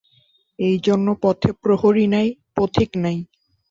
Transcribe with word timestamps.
এইজন্য 0.59 1.07
পথে 1.23 1.49
প্রহরী 1.61 2.05
নাই, 2.13 2.27
পথিক 2.57 2.89
নাই। 3.03 3.17